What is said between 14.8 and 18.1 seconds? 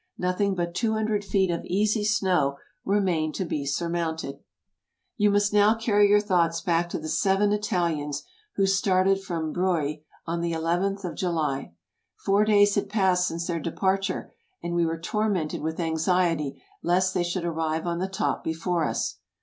were tormented with anxiety lest they should arrive on the